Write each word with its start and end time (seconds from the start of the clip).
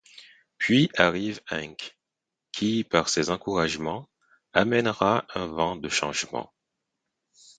Puis 0.57 0.89
arrive 0.97 1.41
Hank, 1.51 1.95
qui 2.51 2.83
par 2.83 3.07
ses 3.07 3.29
encouragements 3.29 4.09
amènera 4.51 5.25
un 5.35 5.45
vent 5.45 5.75
de 5.75 5.89
changement. 5.89 6.51